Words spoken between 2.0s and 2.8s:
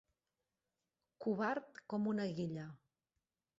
una guilla.